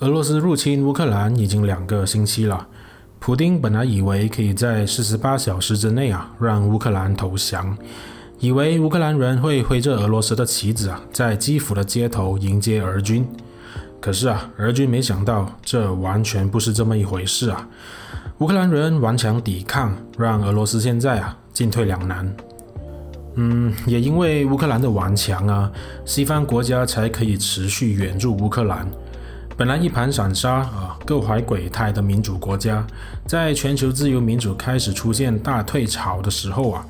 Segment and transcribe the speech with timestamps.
[0.00, 2.66] 俄罗斯入侵乌克兰已经两个星期了。
[3.20, 7.78] 普丁本来以为可以在四十八小时之内啊，让乌克兰投降，
[8.40, 13.24] 以为乌克兰人会挥着俄罗斯的旗子啊，在基辅的街头迎接俄军。
[14.00, 17.66] 可是啊，俄军没想到，这完全不是这么一回事啊！
[18.38, 22.36] 乌克兰人顽强抵抗，让俄罗斯现在啊进退两难。
[23.36, 25.70] 嗯，也因为乌克兰的顽强啊，
[26.04, 28.86] 西方国家才可以持续援助乌克兰。
[29.56, 32.84] 本来一盘散沙啊，各怀鬼胎的民主国家，
[33.24, 36.84] 在全球自由民主开始出现大退潮的时候啊，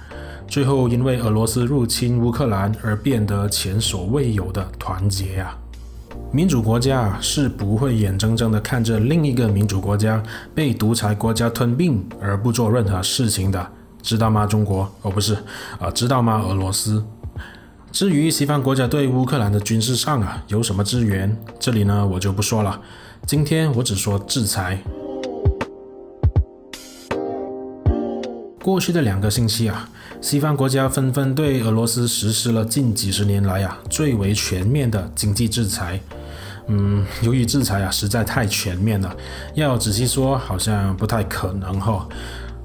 [0.48, 5.58] 最后因为俄罗斯入侵乌克兰而变得前所未有的团结啊！
[6.32, 10.22] 民主国家是不会眼睁睁地看着另一个民主国家
[10.54, 14.46] 被独裁国家吞并而不做任何事情的，知道吗？
[14.46, 14.90] 中国？
[15.02, 15.34] 哦，不是，
[15.78, 16.40] 啊，知道吗？
[16.40, 17.04] 俄罗斯？
[17.94, 22.80] 至于西方国家对乌克兰的军事上啊有什么支援，这里呢我就不说了。
[23.24, 24.82] 今天我只说制裁。
[28.60, 29.88] 过去的两个星期啊，
[30.20, 36.00] 西方国家纷纷对俄罗斯实施了近几十年来啊最为全面的经济制裁。
[36.66, 39.16] 嗯，由于制裁啊实在太全面了，
[39.54, 42.08] 要仔细说好像不太可能哈。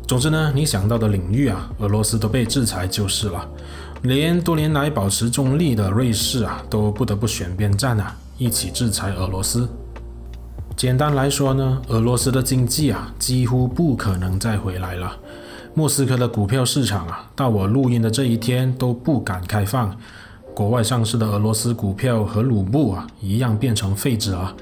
[0.07, 3.47] 总之呢，你想到的领域啊，俄罗斯都被制裁就是了。
[4.03, 9.67] 连多年来保持中立的瑞士啊，都不得不选边站啊，一起制裁俄罗斯。
[10.77, 15.17] 简单来说呢，俄罗斯的经济啊，几乎不可能再回来了。
[15.73, 19.93] 莫斯科的股票市场啊，到我录音的这一天都不敢开放。
[20.55, 24.55] 国外上市的俄罗斯股票和卢布啊，一样变成废纸啊。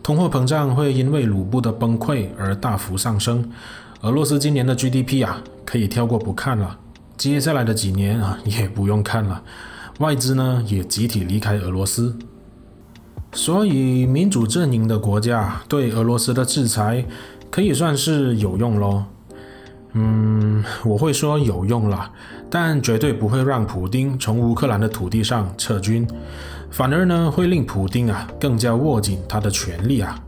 [0.00, 3.50] 通货膨胀会因为卢布的崩溃而大幅上升。
[4.02, 6.78] 俄罗斯今年的 GDP 啊，可以跳过不看了。
[7.16, 9.42] 接下来的几年啊， 也不用看了，
[10.00, 12.14] 外资呢也集体离开俄罗斯，
[13.32, 17.04] 所以民主阵营的国家对俄罗斯的制裁
[17.50, 19.06] 可以算是有用咯。
[19.98, 22.12] 嗯，我会说有用啦，
[22.50, 26.06] 但绝对不会让普丁从乌克兰的土地上撤军，
[26.70, 30.22] 反而呢会令普丁啊更加握紧他的权力啊。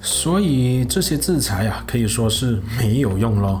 [0.00, 3.60] 所以这些制裁啊可以说是没有用咯。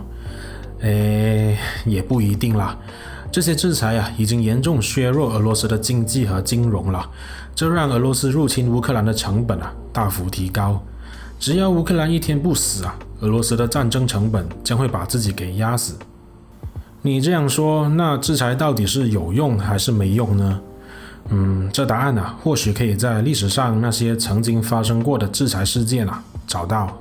[0.82, 1.57] 诶，
[1.90, 2.76] 也不一定啦。
[3.30, 7.06] 这些制裁啊，已经严重削弱俄罗斯的经济和金融了，
[7.54, 10.82] 这让俄罗斯入侵乌克兰的成本啊大幅提高。
[11.38, 15.94] 只要乌克兰一天不死啊，俄罗斯的战争成本将会把自己给压死。
[17.02, 20.60] 你这样说，那制裁到底是有用还是没用呢？
[21.28, 26.98] 嗯，这答案啊，或许可以在历史上那些曾经发生过的制裁事件啊找到。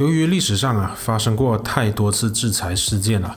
[0.00, 3.36] 由于历史上啊发生过太多次制裁事件了，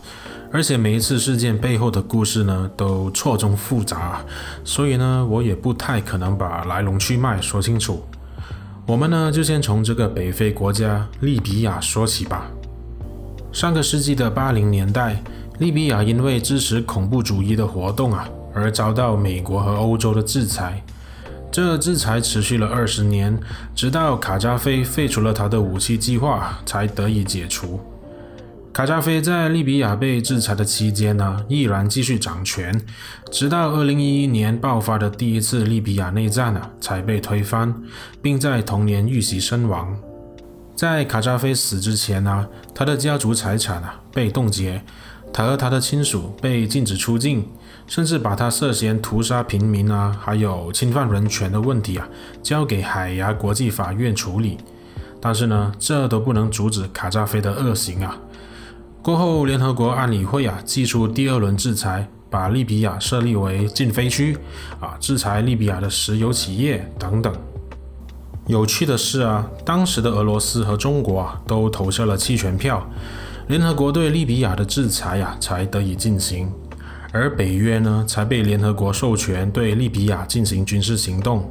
[0.50, 4.24] 而且每一次事件背后的故事呢都错综复杂，
[4.63, 8.02] 所以呢我也不太可能把来龙去脉说清楚。
[8.85, 12.50] 我们呢就先从这个北非国家利比亚说起吧。
[13.52, 15.22] 上个世纪的八零年代，
[15.59, 18.25] 利比亚因为支持恐怖主义的活动啊
[18.56, 20.81] 而遭到美国和欧洲的制裁。
[21.53, 23.40] 这制裁持续了二十年，
[23.75, 27.80] 直到卡扎菲废除了他的武器计划，才得以解除。
[28.74, 32.81] 卡扎菲在利比亚被制裁的期间呢，依然继续掌权，
[33.30, 37.72] 直到二零一一年爆发的第一次利比亚内战呢，才被推翻，
[38.20, 39.96] 并在同年遇袭身亡。
[40.75, 44.81] 在卡扎菲死之前呢，他的家族财产啊被冻结，
[45.31, 47.47] 他和他的亲属被禁止出境。
[47.88, 52.08] 甚至把他涉嫌屠杀平民啊，还有侵犯人权的问题啊，
[52.42, 54.58] 交给海牙国际法院处理。
[55.22, 58.18] 但是呢，这都不能阻止卡扎菲的恶行啊。
[59.02, 64.38] 过后，联合国安理会啊，祭出第二轮制裁，把利比亚设立为禁飞区
[64.80, 67.34] 啊，制裁利比亚的石油企业等等。
[68.48, 72.86] 有趣的是啊，当时的俄罗斯和中国啊，都投下了弃权票，
[73.48, 76.52] 联合国对利比亚的制裁啊，才得以进行。
[77.13, 81.47] 而北约呢，才被联合国授权对利比亚进行军事行动。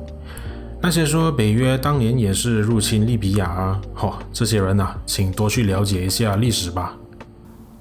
[0.81, 6.97] 那些说北约当年也是入侵利比亚啊，嚯、这些人啊，请多去了解一下历史吧。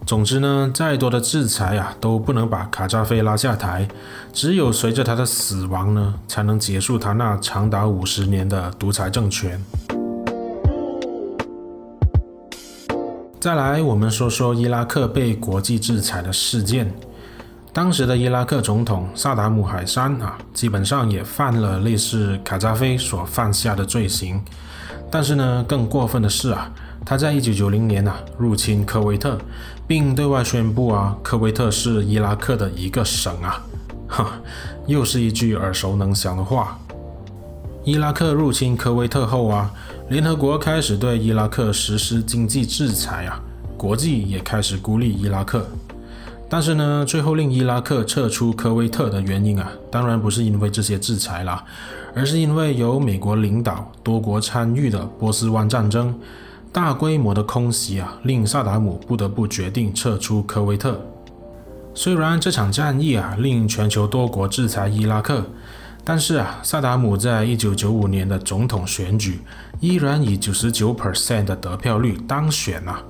[0.06, 3.88] 总之呢，再多的制裁啊，都不能把卡扎菲拉下台。
[4.32, 9.60] 只有随着他的死亡呢，才能结束他那长达五十年的独裁政权。
[13.40, 16.94] 再来，我们说说伊拉克被国际制裁的事件。
[17.74, 24.42] 当时的伊拉克总统萨达姆海山啊，基本上也犯了类似卡扎菲所犯下的罪行。
[25.10, 26.70] 但是呢，更过分的是啊，
[27.06, 29.38] 他在一九九零年啊入侵科威特，
[29.88, 33.64] 并对外宣布啊，科威特是伊拉克的一个省啊，
[34.06, 34.34] 哈，
[34.86, 36.78] 又是一句耳熟能详的话。
[37.86, 39.72] 伊拉克入侵科威特后啊，
[40.10, 43.40] 联合国开始对伊拉克实施经济制裁啊，
[43.78, 45.66] 国际也开始孤立伊拉克。
[46.54, 51.64] 但是呢，最后令伊拉克撤出科威特的原因啊，当然不是因为这些制裁啦，
[52.14, 56.14] 而是因为由美国领导、多国参与的波斯湾战争，
[56.74, 61.00] 大规模的空袭啊，令萨达姆不得不决定撤出科威特。
[61.94, 65.46] 虽然这场战役啊，令全球多国制裁伊拉克。
[66.04, 69.40] 但是啊，萨达姆在一九九五年的总统选举
[69.80, 73.02] 依然以九十九 percent 的得票率当选啊。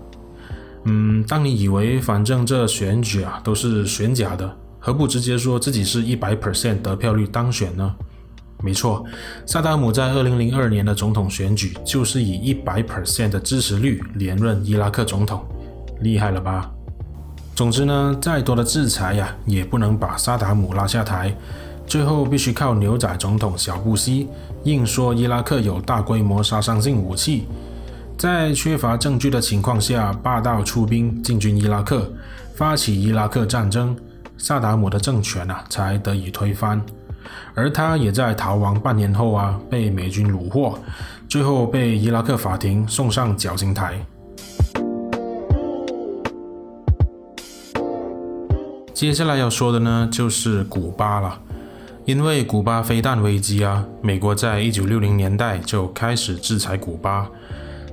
[0.86, 7.96] 嗯，当你以为反正这选举啊都是选假的，何不直接说自己是一百 percent 得票率当选呢？
[8.64, 9.04] 没错，
[9.46, 15.44] 萨达姆在二零零二年的总统选举就是以一百 percent 的支持率连任伊拉克总统，
[16.02, 16.72] 厉害了吧？
[17.56, 21.36] 总之呢，再多的制裁呀，也不能把萨达姆拉下台。
[21.86, 24.30] 最后必须靠牛仔总统小布希
[24.64, 27.48] 硬说伊拉克有大规模杀伤性武器，
[28.22, 32.08] 在缺乏证据的情况下霸道出兵进军伊拉克，
[32.54, 33.98] 发起伊拉克战争，
[34.38, 36.80] 萨达姆的政权啊才得以推翻。
[37.56, 40.78] 而他也在逃亡半年后啊被美军虏获，
[41.28, 44.00] 最后被伊拉克法庭送上绞刑台。
[48.94, 51.42] 接下来要说的呢就是古巴了。
[52.06, 57.28] 因为古巴飞弹危机啊，美国在一九六零年代就开始制裁古巴。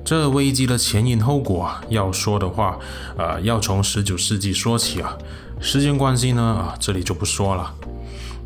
[0.08, 2.78] 这危机的前因后果啊，要说的话，
[3.18, 5.14] 呃，要从十九世纪说起啊。
[5.60, 7.74] 时间关系呢，啊，这里就不说了。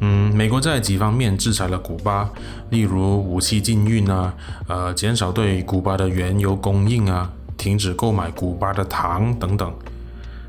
[0.00, 2.28] 嗯，美国在几方面制裁了古巴，
[2.70, 4.34] 例如武器禁运啊，
[4.66, 9.72] 呃，减少对古巴的原油供应啊，停止购买古巴的糖等等。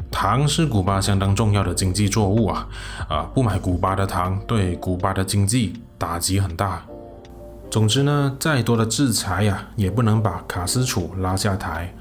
[0.09, 2.67] 糖是古巴相当重要的经济作物啊，
[3.07, 6.83] 啊，不买古巴的糖对古巴的经济打击很大。
[7.73, 11.91] 总之呢，再多的制裁呀、也不能把卡斯楚拉下台。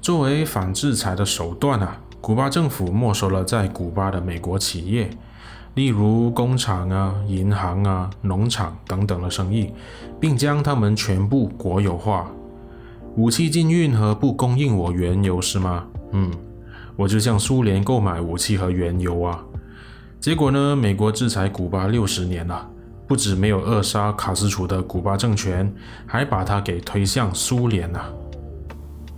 [0.00, 5.10] 作为反制裁的手段啊，古巴政府没收了在古巴的美国企业，
[5.74, 9.72] 例如工厂啊、银行啊、农场等等的生意，
[10.20, 12.30] 并将他们全部国有化。
[13.16, 15.86] 武器禁运和不供应我原油是吗？
[16.12, 16.30] 嗯。
[16.94, 19.42] 我就向苏联购买武器和原油啊，
[20.20, 22.70] 结果呢，美国制裁古巴六十年了，
[23.10, 25.74] 不止没有扼杀卡斯楚的古巴政权，
[26.06, 28.00] 还把他给推向苏联了。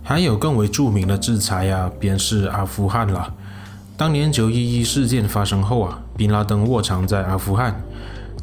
[0.01, 3.31] 还有更为著名的制裁呀、便是阿富汗了。
[3.95, 7.79] 当年九一一事件发生后啊，宾拉登卧藏在阿富汗，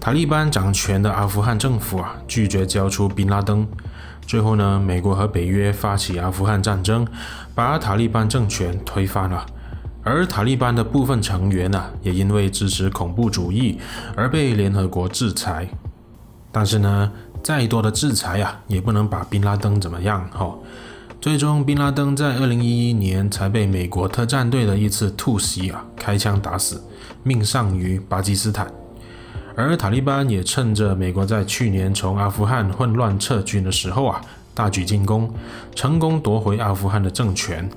[0.00, 3.66] 塔利班掌权的阿富汗政府啊，拒绝交出宾拉登。
[4.24, 7.04] 最后呢，美国和北约发起阿富汗战争，
[7.56, 9.44] 把塔利班政权推翻了。
[10.10, 13.78] 而塔利班的部分成员呢，也因为支持恐怖主义
[14.16, 15.68] 而被联合国制裁。
[16.50, 17.12] 但是呢，
[17.44, 20.28] 再多的制裁啊，也不能把宾拉登怎么样。
[20.32, 20.52] 哈，
[21.20, 26.82] 最终宾拉登在二零一一年才被美国特战队的一次突袭啊，开枪打死，
[27.22, 28.66] 命丧于巴基斯坦。
[29.54, 34.20] 而塔利班也趁着美国在去年从阿富汗混乱撤军的时候啊，
[34.54, 35.32] 大举进攻，
[35.76, 37.70] 成功夺回阿富汗的政权。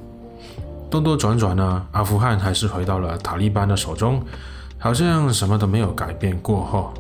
[0.94, 4.22] 兜兜转转呢，阿富汗还是回到了塔利班的手中，
[4.78, 6.94] 好像什么都没有改变过后。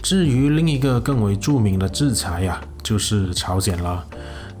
[0.00, 4.04] 至于另一个更为著名的制裁呀、就是朝鲜了，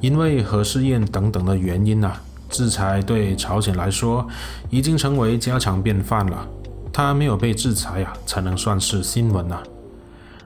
[0.00, 2.20] 因为核试验等等的原因啊。
[2.50, 4.26] 制裁对朝鲜来说
[4.68, 6.44] 已经成为家常便饭了，
[6.92, 9.62] 他没有被制裁呀、啊，才能算是新闻呐、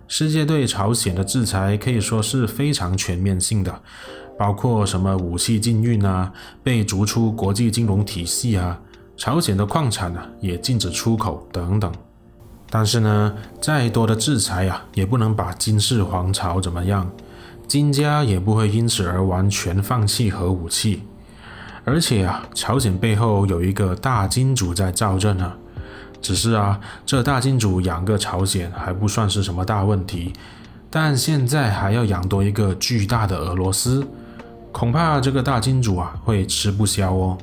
[0.06, 3.80] 世界对朝鲜的制裁可以说是非常全面性的，
[4.38, 8.78] 包括什么武器禁运啊，被逐出国际金融体系啊，
[9.16, 11.92] 朝鲜的矿产啊也禁止出口等等。
[12.68, 17.10] 但是呢，再多的制裁、啊，也不能把金氏皇朝怎么样，
[17.68, 21.02] 金家也不会因此而完全放弃核武器。
[21.84, 25.52] 而且啊，朝鲜背后有一个大金主在罩着呢。
[26.20, 30.32] 只是啊，这大金主养个朝鲜还不算是什么大问题，
[30.90, 34.04] 但现在还要养多一个巨大的俄罗斯，
[34.76, 37.38] 恐怕这个大金主啊会吃不消哦。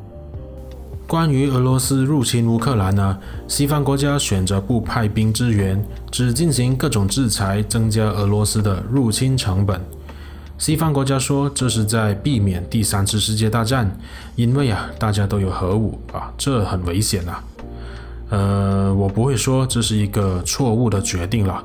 [1.07, 9.81] 关于俄罗斯入侵乌克兰呢，西方国家选择不派兵支援，只进行各种制裁，增加俄罗斯的入侵成本。
[10.59, 13.97] 西方国家说这是在避免第三次世界大战，
[14.35, 17.43] 因为啊，大家都有核武啊，这很危险啊。
[18.29, 21.63] 呃，我不会说这是一个错误的决定了，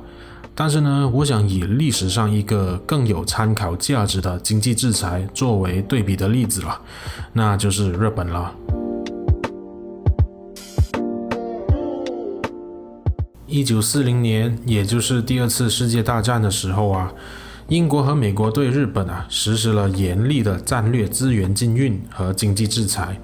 [0.61, 6.81] 但是呢我想以历史上一个更有参考价值的经济制裁作为对比的例子了
[7.33, 8.53] 那就是日本了。
[13.47, 17.13] 一九四零年也就是第二次世界大战的时候啊
[17.69, 23.17] 英国和美国对日本啊实施了严厉的战略资源禁运和经济制裁。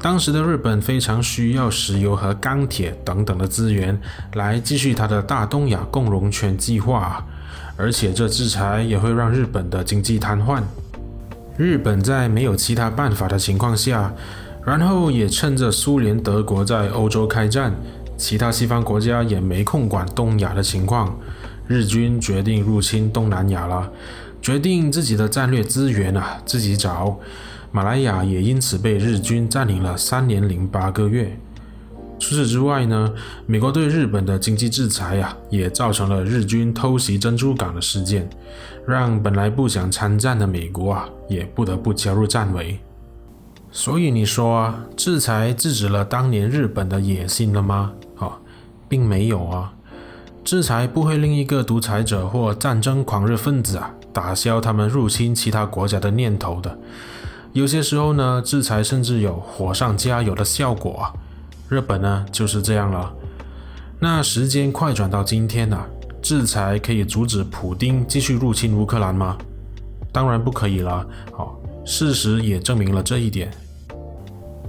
[0.00, 4.00] 当时的日本非常需要石油和钢铁等等的资源
[4.34, 7.26] 来继续它的大东亚共荣圈计划，
[7.76, 10.62] 而且这制裁也会让日本的经济瘫痪。
[11.56, 14.14] 日本在没有其他办法的情况下，
[14.64, 17.74] 然后也趁着苏联、德国在欧洲开战，
[18.16, 21.18] 其他西方国家也没空管东亚的情况，
[21.66, 23.90] 日军决定入侵东南亚了，
[24.40, 27.18] 决定自己的战略资源啊自己找。
[27.70, 31.38] 马来亚也因此被日军占领了三年零八个月。
[32.20, 33.14] 除此之外呢，
[33.46, 38.28] 美国对日本的经济制裁啊，也造成了日军偷袭珍珠港的事件，
[38.84, 42.80] 让本来不想参战的美国啊，也不得不加入战围。
[43.70, 47.92] 所以你说啊，制裁制止了当年日本的野心了吗？
[48.16, 48.38] 啊，
[48.88, 49.72] 并没有啊，
[50.42, 56.76] 制裁不会令一个独裁者或战争狂热分子啊，打消他们入侵其他国家的念头的。
[57.52, 61.12] 有些时候呢，制裁甚至有火上加油的效果啊。
[61.68, 63.12] 日本呢就是这样了。
[64.00, 65.86] 那时间快转到今天啊，
[66.22, 69.36] 制裁可以阻止普丁继续入侵乌克兰吗？
[70.12, 71.06] 当然不可以了。
[71.32, 73.50] 好，事实也证明了这一点。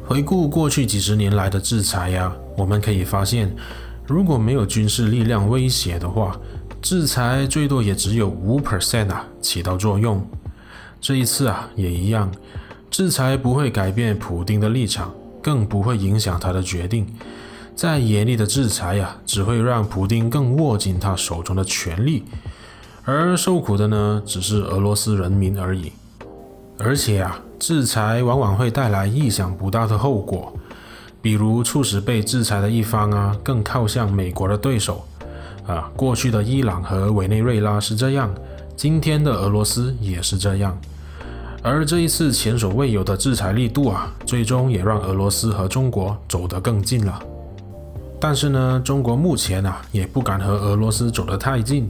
[0.06, 3.54] 回顾过去几十年来的制裁呀，我们可以发现，
[4.06, 6.36] 如果没有军事力量威胁的话，
[6.82, 10.26] 制裁最多也只有五 percent 啊起到作用。
[11.00, 12.30] 这一次啊也一样。
[12.90, 17.08] 制裁不会改变普丁的立场，更不会影响他的决定。
[17.76, 22.26] 再严厉的制裁呀，只会让普丁更握紧他手中的权力，
[23.06, 25.92] 而受苦的呢，只是俄罗斯人民而已。
[26.78, 30.54] 而且啊，制裁往往会带来意想不到的后果，
[31.22, 35.06] 比如促使被制裁的一方啊，更靠向美国的对手。
[35.66, 38.34] 啊，过去的伊朗和委内瑞拉是这样，
[38.76, 40.76] 今天的俄罗斯也是这样。
[41.62, 47.22] 而这一次前所未有的制裁力度啊，最终也让俄罗斯和中国走得更近了。
[48.20, 51.90] 但是呢，中国目前啊也不敢和俄罗斯走得太近。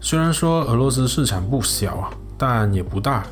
[0.00, 3.24] 虽然说俄罗斯市场不小啊，但也不大。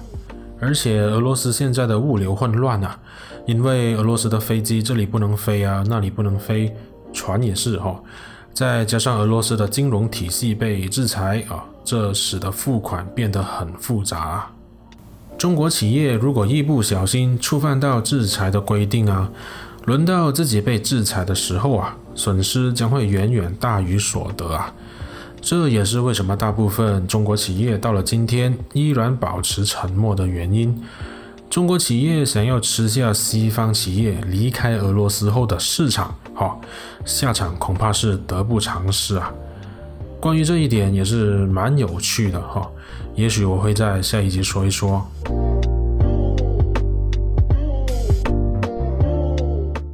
[0.61, 2.99] 而且俄罗斯现在的物流混乱啊，
[3.47, 6.75] 因为俄罗斯的飞机这里不能飞啊，那里不能飞，
[7.13, 8.03] 船也是哈、哦。
[8.53, 14.51] 再加上俄罗斯的金融体系被制裁啊，这使得付款变得很复杂。
[15.39, 19.31] 中国企业如果一不小心触犯到制裁的规定啊，
[19.85, 24.75] 轮到自己被制裁的时候啊，损失将会远远大于所得啊。
[25.41, 30.83] 这也是为什么大部分中国企业到了今天依然保持沉默的原因。
[31.49, 36.59] 中国企业想要吃下西方企业离开俄罗斯后的市场，哈，
[37.05, 39.33] 下场恐怕是得不偿失啊。
[40.21, 42.69] 关于这一点也是蛮有趣的哈，
[43.15, 45.07] 也许我会在下一集说一说。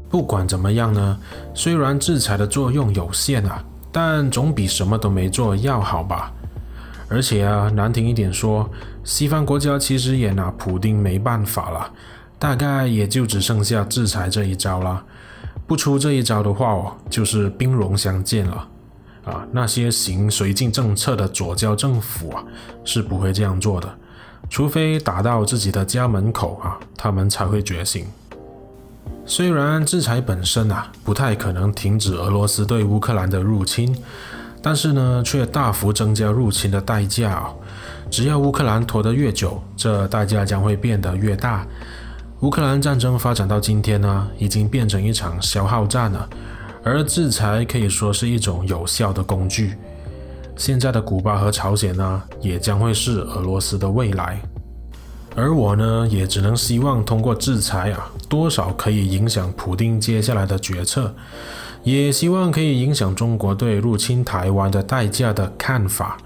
[0.09, 1.19] 不管怎么样呢，
[1.53, 3.63] 虽然制裁的作用有限啊，
[3.93, 6.33] 但总比什么都没做要好吧。
[7.09, 8.69] 而且啊，难听一点说，
[9.05, 11.91] 西方国家其实也拿普丁没办法了，
[12.39, 15.05] 大概也就只剩下制裁这一招了。
[15.67, 18.69] 不出这一招的话哦，就是兵戎相见了。
[19.25, 22.45] 啊，那些行绥靖政策的左胶政府啊，
[22.85, 23.89] 是不会这样做的，
[24.51, 28.07] 除非打到自己的家门口啊，他们才会觉醒。
[29.27, 33.97] 虽然制裁本身啊，不太可能停止俄罗斯对乌克兰的入侵，
[34.63, 37.47] 但是呢，却大幅增加入侵的代价。
[38.11, 41.67] 只要乌克兰拖得越久，这代价将会变得越大。
[42.41, 46.29] 乌克兰战争发展到今天呢，已经变成一场消耗战了。
[46.85, 49.75] 而制裁可以说是一种有效的工具。
[50.57, 54.39] 现在的古巴和朝鲜呢，也将会是俄罗斯的未来。
[55.35, 61.13] 而我呢，也只能希望通过制裁啊，多少可以影响普丁接下来的决策，
[61.83, 66.19] 也希望可以影响中国对入侵台湾的代价的看法。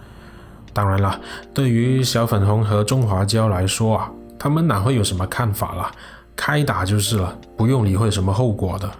[0.74, 1.18] 当然了，
[1.54, 5.90] 对于小粉红和中华胶来说啊，他们哪会有什么看法啦？
[6.36, 8.90] 开打就是了，不用理会什么后果的。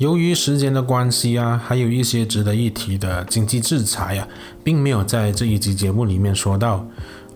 [0.00, 4.26] 由于时间的关系啊，还有一些值得一提的经济制裁啊，
[4.64, 6.86] 并没有在这一集节目里面说到，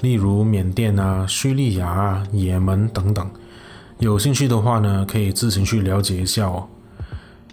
[0.00, 3.30] 例如缅甸啊、叙利亚啊、也门等等。
[3.98, 6.66] 有兴趣的话呢，可以自行去了解一下哦。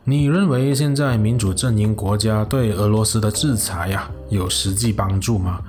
[0.06, 5.60] 你认为现在民主阵营国家对俄罗斯的制裁呀，有实际帮助吗？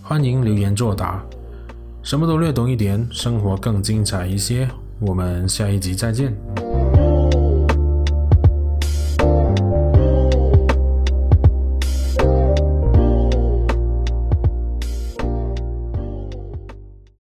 [0.00, 1.22] 欢迎留言作答。
[2.02, 4.66] 什么都略懂一点，生活更精彩一些。
[4.98, 6.34] 我们下一集再见。